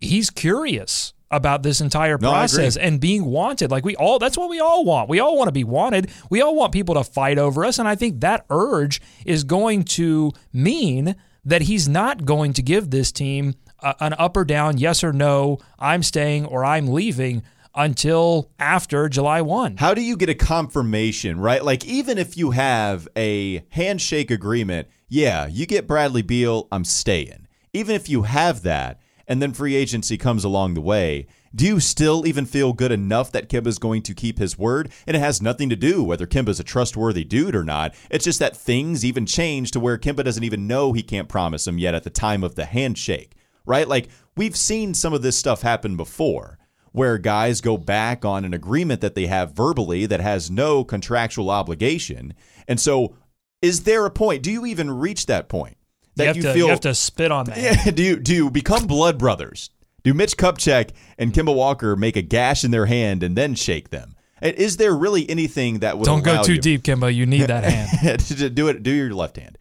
[0.00, 3.68] he's curious about this entire No, process and being wanted.
[3.70, 5.08] Like we all that's what we all want.
[5.08, 6.10] We all want to be wanted.
[6.30, 7.80] We all want people to fight over us.
[7.80, 12.90] And I think that urge is going to mean that he's not going to give
[12.90, 17.42] this team a, an up or down, yes or no, I'm staying or I'm leaving
[17.74, 19.76] until after July 1.
[19.76, 21.64] How do you get a confirmation, right?
[21.64, 27.46] Like, even if you have a handshake agreement, yeah, you get Bradley Beal, I'm staying.
[27.72, 31.80] Even if you have that, and then free agency comes along the way, do you
[31.80, 34.90] still even feel good enough that Kemba's going to keep his word?
[35.06, 37.94] And it has nothing to do whether Kemba's a trustworthy dude or not.
[38.10, 41.66] It's just that things even change to where Kemba doesn't even know he can't promise
[41.66, 43.32] him yet at the time of the handshake,
[43.64, 43.88] right?
[43.88, 46.58] Like, we've seen some of this stuff happen before
[46.92, 51.50] where guys go back on an agreement that they have verbally that has no contractual
[51.50, 52.34] obligation.
[52.68, 53.16] And so,
[53.62, 54.42] is there a point?
[54.42, 55.78] Do you even reach that point
[56.16, 56.66] that you you, to, feel?
[56.66, 57.56] you have to spit on that.
[57.86, 59.70] Yeah, do you do you become blood brothers?
[60.06, 63.90] Do Mitch Kupchak and Kemba Walker make a gash in their hand and then shake
[63.90, 64.14] them?
[64.40, 67.12] Is there really anything that would Don't go too you- deep, Kemba.
[67.12, 68.54] You need that hand.
[68.54, 68.84] do it.
[68.84, 69.58] Do your left hand.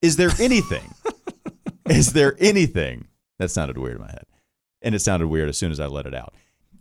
[0.00, 0.94] Is there anything?
[1.90, 3.08] is there anything
[3.40, 4.22] that sounded weird in my head,
[4.82, 6.32] and it sounded weird as soon as I let it out.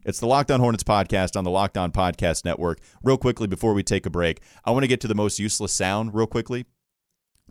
[0.05, 2.81] It's the Locked On Hornets podcast on the Locked On Podcast Network.
[3.01, 5.73] Real quickly before we take a break, I want to get to the most useless
[5.73, 6.67] sound real quickly.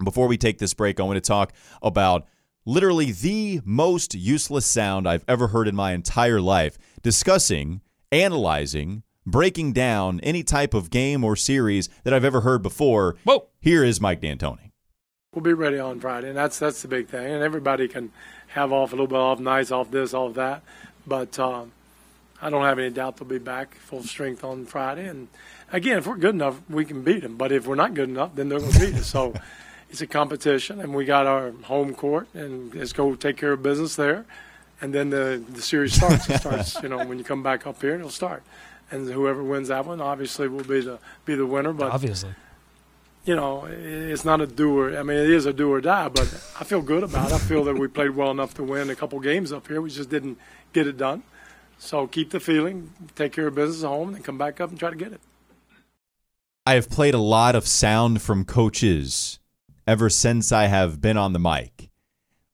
[0.05, 2.29] Before we take this break, I want to talk about
[2.71, 7.81] literally the most useless sound I've ever heard in my entire life discussing
[8.13, 13.17] analyzing, breaking down any type of game or series that I've ever heard before.
[13.25, 13.49] Whoa.
[13.61, 14.71] Here is Mike D'Antoni.
[15.35, 17.25] We'll be ready on Friday, and that's that's the big thing.
[17.27, 18.13] And everybody can
[18.49, 20.63] have off a little bit off nights, off this, off that.
[21.07, 21.73] But um,
[22.41, 25.07] I don't have any doubt they'll be back full strength on Friday.
[25.07, 25.29] And
[25.73, 27.37] again, if we're good enough, we can beat them.
[27.37, 29.07] But if we're not good enough, then they're going to beat us.
[29.07, 29.35] So
[29.91, 33.63] it's a competition, and we got our home court, and let's go take care of
[33.63, 34.25] business there.
[34.81, 36.31] And then the the series starts.
[36.31, 38.43] It starts, you know, when you come back up here, it'll start.
[38.91, 41.73] And whoever wins that one, obviously, will be the be the winner.
[41.73, 42.35] But Obviously.
[43.25, 46.09] you know, it's not a do or I mean, it is a do or die,
[46.09, 47.35] but I feel good about it.
[47.35, 49.83] I feel that we played well enough to win a couple games up here.
[49.83, 50.39] We just didn't
[50.73, 51.25] get it done.
[51.79, 54.79] So keep the feeling, take care of business at home, and come back up and
[54.79, 55.21] try to get it.
[56.67, 59.41] I have played a lot of sound from coaches
[59.91, 61.91] ever since I have been on the mic.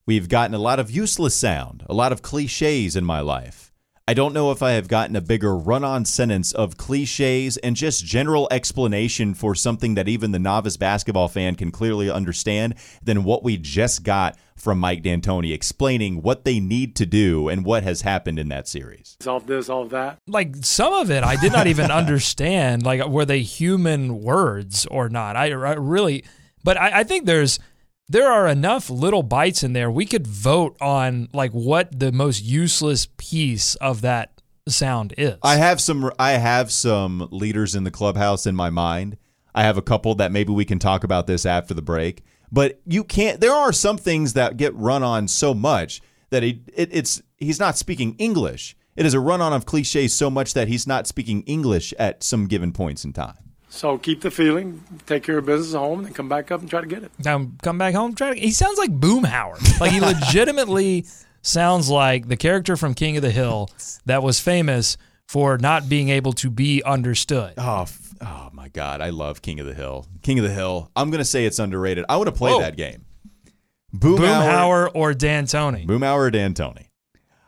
[0.07, 3.75] We've gotten a lot of useless sound, a lot of cliches in my life.
[4.09, 7.77] I don't know if I have gotten a bigger run on sentence of cliches and
[7.77, 13.23] just general explanation for something that even the novice basketball fan can clearly understand than
[13.23, 17.83] what we just got from Mike D'Antoni explaining what they need to do and what
[17.83, 19.19] has happened in that series.
[19.27, 20.21] All this, all that.
[20.27, 22.83] Like some of it, I did not even understand.
[22.87, 25.37] Like, were they human words or not?
[25.37, 26.25] I, I really,
[26.67, 27.61] but I, I think there's
[28.09, 29.89] there are enough little bites in there.
[29.89, 35.37] We could vote on like what the most useless piece of that sound is.
[35.45, 39.17] I have some I have some leaders in the clubhouse in my mind.
[39.55, 42.25] I have a couple that maybe we can talk about this after the break.
[42.51, 46.65] But you can't there are some things that get run on so much that he
[46.75, 48.77] it, it's he's not speaking English.
[48.97, 52.25] It is a run on of cliches so much that he's not speaking English at
[52.25, 53.47] some given points in time.
[53.77, 56.71] So keep the feeling, take care of business at home, and come back up and
[56.71, 57.13] try to get it.
[57.23, 58.15] now come back home.
[58.15, 58.41] Try to.
[58.41, 59.79] He sounds like Boomhauer.
[59.79, 61.05] Like he legitimately
[61.43, 63.69] sounds like the character from King of the Hill
[64.07, 64.97] that was famous
[65.29, 67.55] for not being able to be understood.
[67.59, 67.87] Oh,
[68.23, 69.03] oh my God!
[69.03, 70.07] I love King of the Hill.
[70.23, 70.91] King of the Hill.
[70.97, 72.07] I'm gonna say it's underrated.
[72.09, 72.59] I want to play Whoa.
[72.59, 72.61] Oh.
[72.63, 73.05] that game.
[73.95, 75.87] Boomhauer, Boomhauer or D'Antoni.
[75.87, 76.87] Boomhauer or D'Antoni.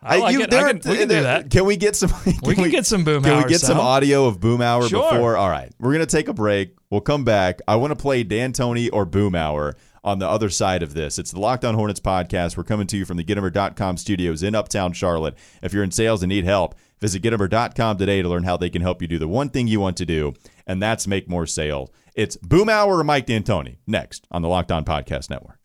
[0.02, 0.52] I like it.
[0.54, 1.50] I can- we can do that.
[1.50, 2.12] Can we get some?
[2.42, 3.22] We can get some boom.
[3.22, 5.10] Can we Boomhauer get some audio of Boomhauer Sure.
[5.10, 5.36] before?
[5.36, 6.76] All right, we're gonna take a break.
[6.90, 7.60] We'll come back.
[7.66, 11.18] I want to play D'Antoni or Boomhauer on the other side of this.
[11.18, 12.56] It's the Locked On Hornets podcast.
[12.56, 15.34] We're coming to you from the Gittimer.com studios in Uptown Charlotte.
[15.62, 18.80] If you're in sales and need help, visit Gittimer.com today to learn how they can
[18.80, 20.32] help you do the one thing you want to do,
[20.66, 21.92] and that's make more sale.
[22.14, 25.58] It's Boomhauer or Mike D'Antoni next on the Locked On Podcast Network.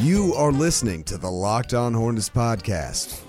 [0.00, 3.20] You are listening to the Locked On Hornets podcast.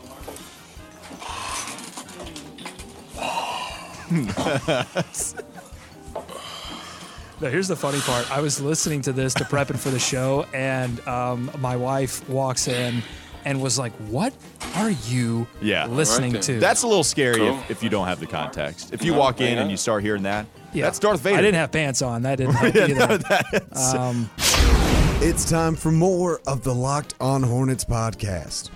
[7.42, 8.30] No, here's the funny part.
[8.32, 12.68] I was listening to this to prepping for the show, and um, my wife walks
[12.68, 13.02] in
[13.46, 14.34] and was like, "What
[14.76, 15.86] are you Yeah.
[15.86, 17.58] listening Right to?" That's a little scary Cool.
[17.60, 18.94] if, if you don't have the context.
[18.94, 20.84] If you walk in and you start hearing that, Yeah.
[20.84, 21.38] that's Darth Vader.
[21.38, 22.24] I didn't have pants on.
[22.24, 23.66] That didn't help either.
[23.98, 24.30] um,
[25.22, 28.70] It's time for more of the Locked On Hornets podcast.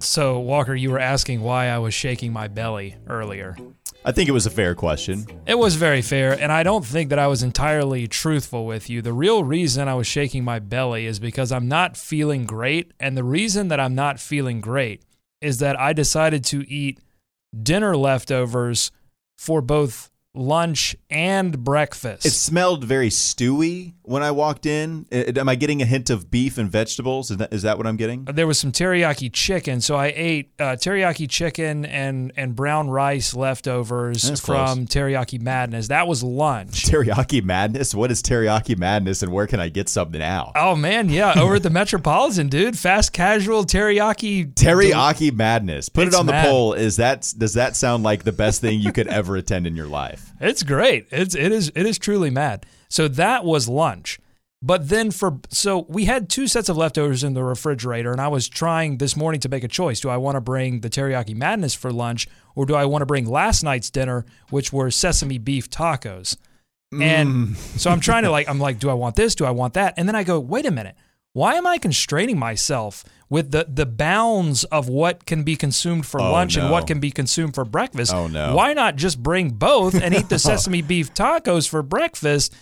[0.00, 3.54] so, Walker, you were asking why I was shaking my belly earlier.
[4.04, 5.26] I think it was a fair question.
[5.46, 9.00] It was very fair, and I don't think that I was entirely truthful with you.
[9.00, 13.16] The real reason I was shaking my belly is because I'm not feeling great, and
[13.16, 15.02] the reason that I'm not feeling great
[15.40, 16.98] is that I decided to eat
[17.62, 18.90] dinner leftovers
[19.38, 22.24] for both lunch and breakfast.
[22.24, 25.06] It smelled very stewy when I walked in.
[25.12, 27.30] Am I getting a hint of beef and vegetables?
[27.30, 28.24] Is that, is that what I'm getting?
[28.24, 33.34] there was some teriyaki chicken, so I ate uh, teriyaki chicken and and brown rice
[33.34, 35.88] leftovers That's from Teriyaki Madness.
[35.88, 36.84] That was lunch.
[36.92, 37.94] Teriyaki madness?
[37.94, 40.52] What is teriyaki madness and where can I get some now?
[40.54, 42.78] Oh man, yeah, over at the Metropolitan, dude.
[42.78, 44.54] Fast casual teriyaki.
[44.54, 45.88] Teriyaki madness.
[45.88, 46.46] Put It's it on the mad.
[46.46, 46.72] poll.
[46.72, 49.86] Is that does that sound like the best thing you could ever attend in your
[49.86, 50.21] life?
[50.40, 51.06] It's great.
[51.10, 52.66] It's it is it is truly mad.
[52.88, 54.18] So that was lunch.
[54.64, 58.28] But then for so we had two sets of leftovers in the refrigerator, and I
[58.28, 60.00] was trying this morning to make a choice.
[60.00, 63.06] Do I want to bring the teriyaki madness for lunch, or do I want to
[63.06, 66.36] bring last night's dinner, which were sesame beef tacos?
[66.92, 67.56] And mm.
[67.78, 69.34] so I'm trying to like I'm like, do I want this?
[69.34, 69.94] Do I want that?
[69.96, 70.94] And then I go, wait a minute.
[71.34, 76.20] Why am I constraining myself with the the bounds of what can be consumed for
[76.20, 78.12] Oh, lunch and what can be consumed for breakfast?
[78.12, 78.54] Oh, no.
[78.54, 82.54] Why not just bring both and eat the sesame beef tacos for breakfast?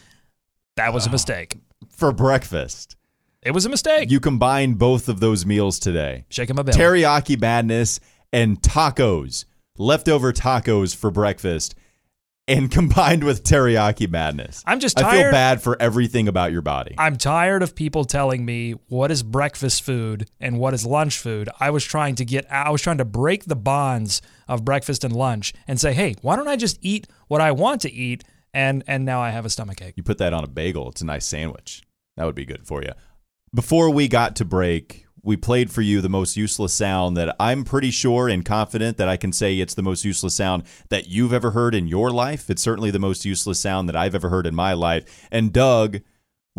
[0.76, 1.12] That was a ah.
[1.12, 1.56] mistake.
[1.90, 2.96] For breakfast.
[3.42, 4.10] It was a mistake.
[4.10, 6.26] You combine both of those meals today.
[6.28, 6.78] Shaking my belly.
[6.78, 7.98] Teriyaki madness
[8.32, 9.46] and tacos.
[9.78, 11.74] Leftover tacos for breakfast.
[12.50, 14.62] And combined with teriyaki madness.
[14.66, 16.94] I'm just I feel bad for everything about your body.
[16.98, 21.48] I'm tired of people telling me what is breakfast food and what is lunch food.
[21.58, 25.14] I was trying to get I was trying to break the bonds of breakfast and
[25.14, 28.82] lunch and say, "Hey, why don't I just eat what I want to eat?" And
[28.86, 29.94] and now I have a stomach ache.
[29.96, 31.82] You put that on a bagel, it's a nice sandwich.
[32.16, 32.92] That would be good for you.
[33.54, 37.64] Before we got to break, we played for you the most useless sound that I'm
[37.64, 41.32] pretty sure and confident that I can say it's the most useless sound that you've
[41.32, 42.48] ever heard in your life.
[42.48, 45.28] It's certainly the most useless sound that I've ever heard in my life.
[45.30, 46.00] And Doug,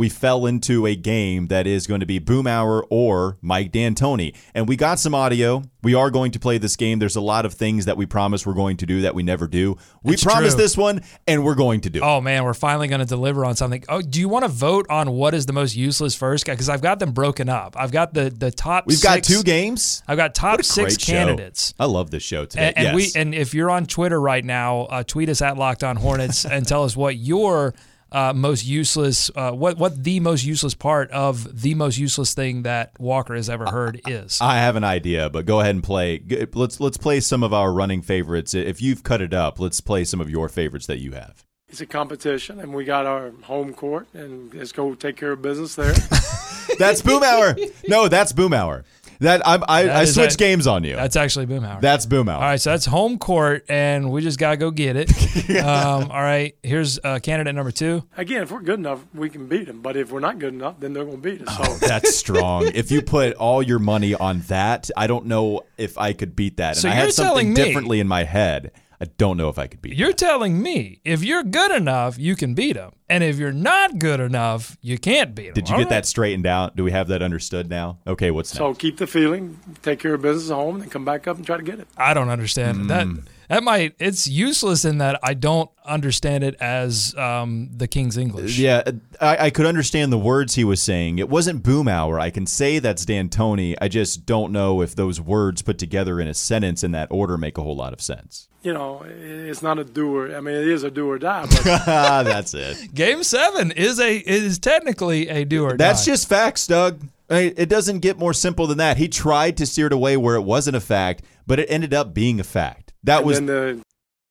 [0.01, 4.35] we fell into a game that is going to be Boomhauer or Mike D'Antoni.
[4.55, 5.61] And we got some audio.
[5.83, 6.97] We are going to play this game.
[6.97, 9.47] There's a lot of things that we promise we're going to do that we never
[9.47, 9.77] do.
[10.01, 10.63] We It's promised true.
[10.63, 12.03] this one, and we're going to do it.
[12.03, 13.83] Oh man, we're finally going to deliver on something.
[13.89, 16.47] Oh, do you want to vote on what is the most useless first?
[16.47, 16.53] guy?
[16.53, 17.75] Because I've got them broken up.
[17.77, 18.87] I've got the the top.
[18.87, 20.01] We've got two games.
[20.07, 21.13] I've got top six show.
[21.13, 21.75] candidates.
[21.79, 22.73] I love this show today.
[22.75, 23.13] And, and yes.
[23.13, 26.43] we and if you're on Twitter right now, uh, tweet us at Locked On Hornets
[26.51, 27.75] and tell us what your
[28.11, 32.63] uh, most useless, uh, what what the most useless part of the most useless thing
[32.63, 34.39] that Walker has ever heard is.
[34.41, 36.21] I have an idea, but go ahead and play.
[36.53, 38.53] Let's let's play some of our running favorites.
[38.53, 41.45] If you've cut it up, let's play some of your favorites that you have.
[41.69, 45.41] It's a competition, and we got our home court, and let's go take care of
[45.41, 45.93] business there.
[46.77, 47.71] That's Boomhauer.
[47.87, 48.83] No, that's Boomhauer.
[49.21, 50.95] That I'm, I That I is switched a- games on you.
[50.95, 51.79] That's actually Boomhauer.
[51.79, 52.35] That's Boomhauer.
[52.35, 55.09] all right, so that's home court, and we just gotta go get it.
[55.63, 58.03] um, all right, here's uh, candidate number two.
[58.17, 59.81] Again, if we're good enough, we can beat them.
[59.81, 61.55] But if we're not good enough, then they're going to beat us.
[61.79, 62.67] So That's strong.
[62.73, 66.57] if you put all your money on that, I don't know if I could beat
[66.57, 66.69] that.
[66.69, 68.71] And So I you're had something telling me- differently in my head.
[69.01, 69.93] I don't know if I could beat.
[69.93, 69.99] Him.
[69.99, 70.17] You're that.
[70.19, 74.19] telling me if you're good enough, you can beat him, and if you're not good
[74.19, 75.53] enough, you can't beat him.
[75.55, 76.75] Did you get that straightened out?
[76.75, 77.97] Do we have that understood now?
[78.05, 78.59] Okay, what's next?
[78.59, 78.79] So next?
[78.79, 81.45] keep the feeling, take care of business at home, and then come back up and
[81.45, 81.87] try to get it.
[81.97, 83.07] I don't understand that.
[83.07, 83.19] Hmm.
[83.51, 88.57] That might it's useless in that I don't understand it as um, the King's English.
[88.57, 88.81] Yeah,
[89.19, 91.19] I, I could understand the words he was saying.
[91.19, 92.17] It wasn't Boomhauer.
[92.17, 93.75] I can say that's D'Antoni.
[93.81, 97.37] I just don't know if those words put together in a sentence in that order
[97.37, 98.47] make a whole lot of sense.
[98.63, 100.33] You know, it's not a do or.
[100.33, 102.93] I mean, it is a do or die, but Ah, that's it.
[102.93, 105.75] Game seven is a is technically a do or die.
[105.75, 106.13] That's die.
[106.13, 107.01] just facts, Doug.
[107.29, 108.95] I mean, It doesn't get more simple than that.
[108.95, 112.13] He tried to steer it away where it wasn't a fact, but it ended up
[112.13, 112.80] being a fact.
[113.03, 113.81] That and was then the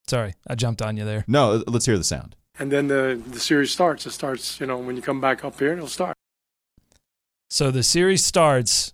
[0.06, 1.24] sorry, I jumped on you there.
[1.28, 1.62] no.
[1.66, 2.37] Let's hear the sound.
[2.59, 4.06] and then the the series starts.
[4.06, 4.61] It starts.
[4.61, 6.14] You know, when you come back up here, it'll start.
[7.48, 8.92] So the series starts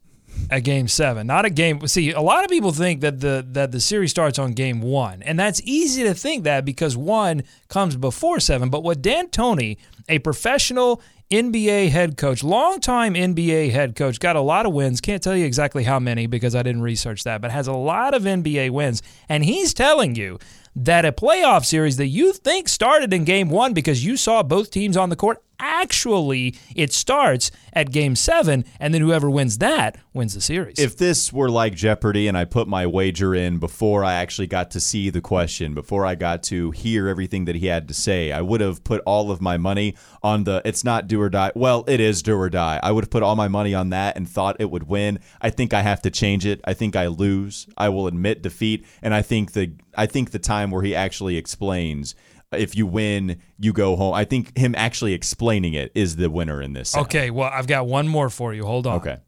[0.50, 1.86] at game seven, not a game.
[1.86, 5.22] See, a lot of people think that the that the series starts on game one,
[5.22, 8.70] and that's easy to think that because one comes before seven.
[8.70, 9.76] But what D'Antoni,
[10.08, 15.00] a professional NBA head coach, longtime NBA head coach, got a lot of wins.
[15.00, 18.14] Can't tell you exactly how many because I didn't research that, but has a lot
[18.14, 20.38] of NBA wins, and he's telling you
[20.76, 24.70] that a playoff series that you think started in game one because you saw both
[24.70, 29.98] teams on the court actually it starts at game seven and then whoever wins that
[30.12, 34.04] wins the series If this were like Jeopardy and I put my wager in before
[34.04, 37.66] I actually got to see the question, before I got to hear everything that he
[37.66, 41.06] had to say, I would have put all of my money on the it's not
[41.06, 41.52] do or die.
[41.54, 42.80] Well, it is do or die.
[42.82, 45.18] I would have put all my money on that and thought it would win.
[45.40, 46.60] I think I have to change it.
[46.64, 47.66] I think I lose.
[47.76, 51.36] I will admit defeat and I think the I think the time where he actually
[51.36, 52.14] explains
[52.52, 54.14] if you win, you go home.
[54.14, 56.90] I think him actually explaining it is the winner in this.
[56.90, 57.06] sound.
[57.06, 59.18] okay well i've got one more for you hold on Okay.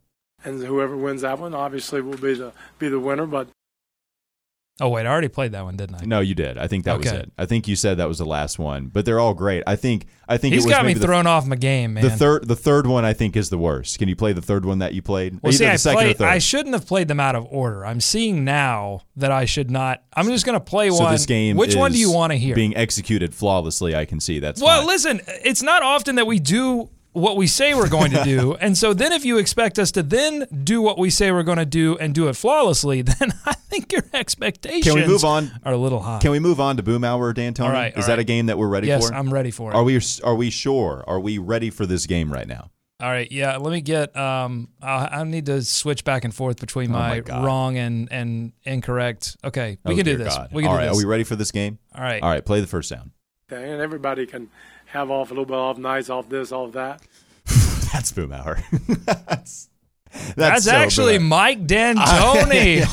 [0.44, 3.26] And whoever wins that one, obviously, will be the be the winner.
[3.26, 3.48] But
[4.80, 6.56] oh wait i already played that one didn't i No, you did.
[6.58, 7.32] I think that was it.
[7.36, 9.62] I think you said that was the last one, but they're all great.
[9.66, 12.04] I think I think he's it was got me the, thrown off my game man
[12.04, 13.98] the third the third one I think is the worst.
[13.98, 15.40] Can you play the third one that you played?
[15.42, 16.28] well Either see the I, second or played, third.
[16.28, 20.02] I shouldn't have played them out of order i'm seeing now that i should not
[20.14, 22.38] i'm just going to play so one this game which one do you want to
[22.38, 24.86] hear Being executed flawlessly, I can see that's Well, fine.
[24.86, 28.54] listen, it's not often that we do what we say we're going to do.
[28.60, 31.58] and so then if you expect us to then do what we say we're going
[31.58, 35.50] to do and do it flawlessly, then I think your expectations Can we move on?
[35.64, 36.18] are a little high.
[36.20, 37.64] Can we move on to Boomhauer, D'Antoni?
[37.64, 38.18] All right, is all that right.
[38.20, 39.14] a game that we're ready yes, for?
[39.14, 39.74] I'm ready for it.
[39.74, 41.04] Are we are we sure?
[41.06, 42.70] Are we ready for this game right now?
[43.00, 46.58] All right, yeah, let me get um I, I need to switch back and forth
[46.58, 49.36] between Oh my my, wrong and and incorrect.
[49.44, 50.34] Okay, we Oh, can do this.
[50.34, 50.48] God.
[50.52, 50.96] We can all do right, this.
[50.96, 51.78] are we ready for this game?
[51.94, 52.20] All right.
[52.22, 53.12] All right, play the first sound.
[53.50, 54.50] And everybody can
[54.86, 57.00] have off a little bit off nights, off this, off that.
[57.46, 58.62] That's Boomhauer.
[59.06, 59.70] that's
[60.10, 61.20] that's, That's so actually Hour.
[61.20, 62.84] Mike D'Antoni.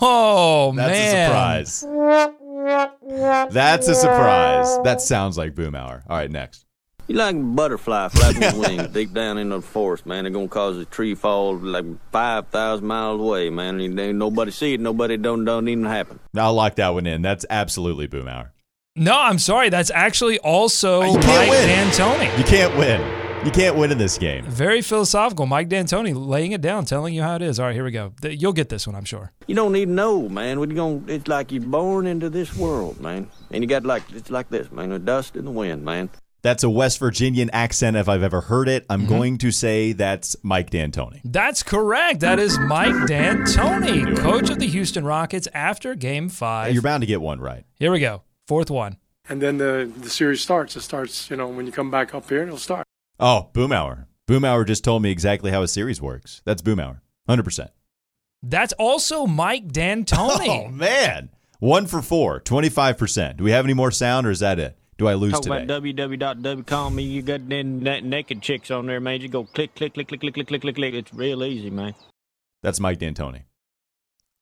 [0.00, 3.52] oh man, That's a surprise.
[3.52, 4.78] That's a surprise.
[4.84, 6.02] That sounds like Boomhauer.
[6.08, 6.66] All right, next.
[7.08, 10.24] You like a butterfly flapping its wings deep down in the forest, man.
[10.24, 13.80] They're gonna cause a tree fall like five thousand miles away, man.
[13.80, 16.18] And nobody see it, nobody don't don't even happen.
[16.36, 17.22] I'll lock that one in.
[17.22, 18.50] That's absolutely Boomhauer.
[18.96, 19.68] No, I'm sorry.
[19.68, 21.68] That's actually also You Mike can't win.
[21.68, 22.38] D'Antoni.
[22.38, 23.22] You can't win.
[23.44, 24.44] You can't win in this game.
[24.46, 25.44] Very philosophical.
[25.46, 27.60] Mike D'Antoni laying it down, telling you how it is.
[27.60, 28.12] All right, here we go.
[28.22, 29.32] You'll get this one, I'm sure.
[29.46, 30.58] You don't need to know, man.
[30.58, 33.28] What you going it's like you're born into this world, man.
[33.50, 36.08] And you got like it's like this, man, the dust and the wind, man.
[36.42, 38.86] That's a West Virginian accent if I've ever heard it.
[38.88, 39.08] I'm Mm-hmm.
[39.10, 41.20] going to say that's Mike D'Antoni.
[41.24, 42.20] That's correct.
[42.20, 46.72] That is Mike D'Antoni, coach of the Houston Rockets after game five.
[46.72, 47.64] You're bound to get one right.
[47.78, 48.22] Here we go.
[48.46, 48.96] Fourth one.
[49.28, 50.76] And then the the series starts.
[50.76, 52.86] It starts, you know, when you come back up here, it'll start.
[53.18, 54.06] Oh, Boomhauer.
[54.26, 56.42] Boom hour just told me exactly how a series works.
[56.44, 57.00] That's Boomhauer.
[57.28, 57.68] 100%.
[58.42, 60.66] That's also Mike D'Antoni.
[60.66, 61.30] Oh, man.
[61.58, 63.38] One for four, 25%.
[63.38, 64.76] Do we have any more sound or is that it?
[64.98, 65.64] Do I lose Talk today?
[65.64, 66.66] about www.
[66.66, 67.02] Call me.
[67.02, 69.20] You got them na- naked chicks on there, man.
[69.20, 70.94] You go click, click, click, click, click, click, click, click, click.
[70.94, 71.94] It's real easy, man.
[72.62, 73.42] That's Mike D'Antoni.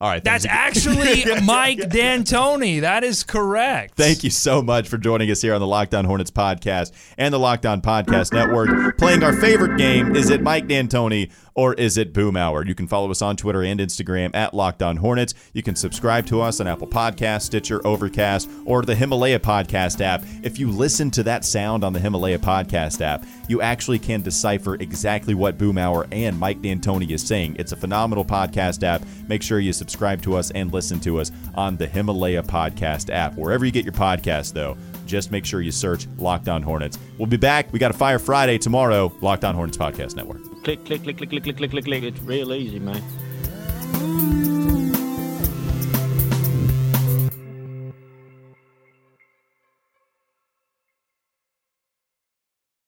[0.00, 0.24] All right.
[0.24, 2.80] That's actually Mike D'Antoni.
[2.80, 3.94] That is correct.
[3.94, 7.32] Thank you so much for joining us here on the Locked On Hornets podcast and
[7.32, 8.98] the Locked On Podcast Network.
[8.98, 12.66] Playing our favorite game is it Mike D'Antoni or is it Boomhauer?
[12.66, 15.34] You can follow us on Twitter and Instagram at Locked On Hornets.
[15.52, 20.24] You can subscribe to us on Apple Podcasts, Stitcher, Overcast, or the Himalaya Podcast app.
[20.42, 24.74] If you listen to that sound on the Himalaya Podcast app, you actually can decipher
[24.74, 27.54] exactly what Boomhauer and Mike D'Antoni is saying.
[27.60, 29.02] It's a phenomenal podcast app.
[29.28, 33.34] Make sure you subscribe to us and listen to us on the Himalaya Podcast app.
[33.36, 34.76] Wherever you get your podcast, though,
[35.06, 36.98] just make sure you search Locked On Hornets.
[37.18, 37.72] We'll be back.
[37.72, 39.12] We got a Fire Friday tomorrow.
[39.20, 40.42] Locked On Hornets Podcast Network.
[40.64, 42.02] Click, click, click, click, click, click, click, click, click.
[42.02, 43.02] It's real easy, man.